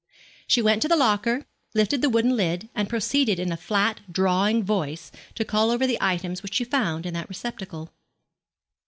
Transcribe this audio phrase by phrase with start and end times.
[0.47, 1.45] She went to the locker,
[1.75, 5.99] lifted the wooden lid, and proceeded in a flat, drawling voice to call over the
[6.01, 7.93] items which she found in that receptacle.